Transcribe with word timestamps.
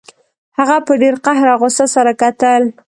هغه 0.57 0.77
په 0.87 0.93
ډیر 1.01 1.15
قهر 1.25 1.45
او 1.53 1.57
غوسه 1.61 1.85
سره 1.95 2.11
کتل 2.21 2.61